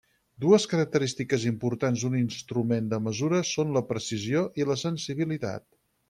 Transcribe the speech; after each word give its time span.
Dues 0.43 0.63
característiques 0.69 1.43
importants 1.49 2.05
d'un 2.05 2.15
instrument 2.21 2.87
de 2.93 2.99
mesura 3.09 3.41
són 3.53 3.75
la 3.79 3.83
precisió 3.93 4.41
i 4.63 4.67
la 4.71 4.79
sensibilitat. 4.89 5.69